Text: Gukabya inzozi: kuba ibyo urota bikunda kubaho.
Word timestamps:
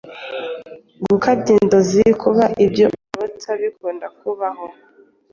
Gukabya 1.05 1.49
inzozi: 1.59 2.03
kuba 2.21 2.45
ibyo 2.65 2.85
urota 3.11 3.51
bikunda 3.61 4.05
kubaho. 4.19 4.65